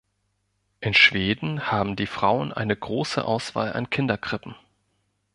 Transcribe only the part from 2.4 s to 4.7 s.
eine große Auswahl an Kinderkrippen.